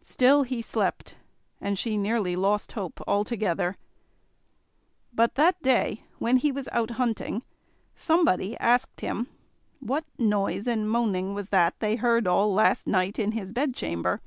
[0.00, 1.16] Still he slept,
[1.60, 3.76] and she nearly lost hope altogether,
[5.12, 7.42] But that day, when he was out hunting,
[7.94, 9.26] somebody asked him
[9.78, 14.22] what noise and moaning was that they heard all last night in his bedchamber.